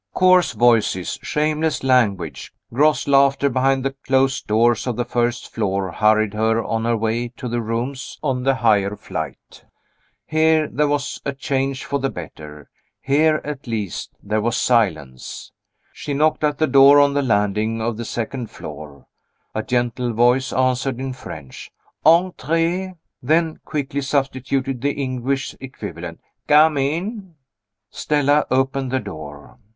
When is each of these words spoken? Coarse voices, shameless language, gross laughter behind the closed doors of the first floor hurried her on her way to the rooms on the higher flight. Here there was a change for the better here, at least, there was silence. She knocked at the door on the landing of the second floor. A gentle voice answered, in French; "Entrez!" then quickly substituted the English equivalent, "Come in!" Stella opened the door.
Coarse 0.15 0.53
voices, 0.53 1.19
shameless 1.21 1.83
language, 1.83 2.51
gross 2.73 3.07
laughter 3.07 3.49
behind 3.49 3.85
the 3.85 3.91
closed 4.07 4.47
doors 4.47 4.87
of 4.87 4.95
the 4.95 5.05
first 5.05 5.53
floor 5.53 5.91
hurried 5.91 6.33
her 6.33 6.63
on 6.63 6.85
her 6.85 6.97
way 6.97 7.27
to 7.37 7.47
the 7.47 7.61
rooms 7.61 8.17
on 8.23 8.41
the 8.41 8.55
higher 8.55 8.95
flight. 8.95 9.63
Here 10.25 10.67
there 10.67 10.87
was 10.87 11.21
a 11.23 11.33
change 11.33 11.85
for 11.85 11.99
the 11.99 12.09
better 12.09 12.67
here, 12.99 13.41
at 13.43 13.67
least, 13.67 14.09
there 14.23 14.41
was 14.41 14.57
silence. 14.57 15.51
She 15.93 16.15
knocked 16.15 16.43
at 16.43 16.57
the 16.57 16.65
door 16.65 16.99
on 16.99 17.13
the 17.13 17.21
landing 17.21 17.79
of 17.79 17.97
the 17.97 18.03
second 18.05 18.49
floor. 18.49 19.05
A 19.53 19.61
gentle 19.61 20.13
voice 20.13 20.51
answered, 20.51 20.99
in 20.99 21.13
French; 21.13 21.69
"Entrez!" 22.03 22.91
then 23.21 23.59
quickly 23.65 24.01
substituted 24.01 24.81
the 24.81 24.93
English 24.93 25.53
equivalent, 25.59 26.19
"Come 26.47 26.75
in!" 26.79 27.35
Stella 27.91 28.47
opened 28.49 28.89
the 28.89 28.99
door. 28.99 29.59